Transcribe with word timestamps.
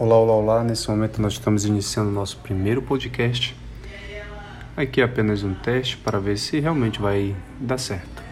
Olá, 0.00 0.16
olá, 0.16 0.32
olá. 0.32 0.64
Nesse 0.64 0.88
momento 0.88 1.20
nós 1.20 1.34
estamos 1.34 1.66
iniciando 1.66 2.08
o 2.08 2.12
nosso 2.14 2.38
primeiro 2.38 2.80
podcast. 2.80 3.54
Aqui 4.74 5.02
é 5.02 5.04
apenas 5.04 5.42
um 5.42 5.52
teste 5.52 5.98
para 5.98 6.18
ver 6.18 6.38
se 6.38 6.58
realmente 6.58 6.98
vai 6.98 7.36
dar 7.60 7.76
certo. 7.76 8.29